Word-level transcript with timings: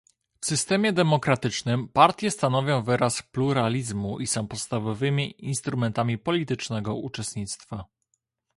W 0.41 0.45
systemie 0.45 0.93
demokratycznym 0.93 1.87
partie 1.87 2.31
stanowią 2.31 2.83
wyraz 2.83 3.21
pluralizmu 3.21 4.19
i 4.19 4.27
są 4.27 4.47
podstawowymi 4.47 5.45
instrumentami 5.45 6.17
politycznego 6.17 6.95
uczestnictwa 6.95 7.85